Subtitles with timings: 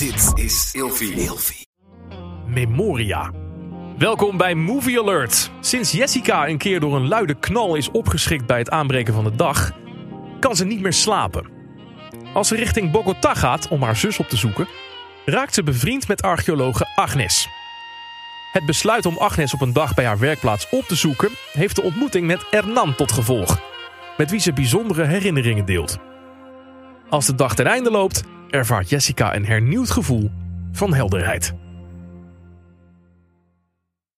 [0.00, 1.66] Dit is Ilfie.
[2.46, 3.30] Memoria.
[3.98, 5.50] Welkom bij Movie Alert.
[5.60, 9.34] Sinds Jessica een keer door een luide knal is opgeschrikt bij het aanbreken van de
[9.36, 9.70] dag,
[10.38, 11.50] kan ze niet meer slapen.
[12.34, 14.68] Als ze richting Bogota gaat om haar zus op te zoeken,
[15.24, 17.48] raakt ze bevriend met archeologe Agnes.
[18.52, 21.82] Het besluit om Agnes op een dag bij haar werkplaats op te zoeken, heeft de
[21.82, 23.60] ontmoeting met Hernan tot gevolg,
[24.16, 25.98] met wie ze bijzondere herinneringen deelt.
[27.08, 30.30] Als de dag ten einde loopt, ervaart Jessica een hernieuwd gevoel
[30.72, 31.54] van helderheid.